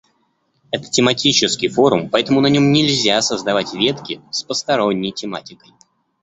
Это 0.71 0.89
тематический 0.89 1.67
форум, 1.67 2.09
поэтому 2.09 2.41
на 2.41 2.47
нём 2.47 2.71
нельзя 2.71 3.21
создавать 3.21 3.75
ветки 3.75 4.19
с 4.31 4.41
посторонней 4.41 5.11
тематикой. 5.11 5.75